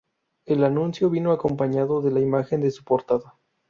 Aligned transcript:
El 0.47 0.63
anuncio 0.63 1.11
vino 1.11 1.31
acompañado 1.31 2.01
de 2.01 2.09
la 2.09 2.21
imagen 2.21 2.59
de 2.61 2.71
su 2.71 2.83
portada. 2.83 3.37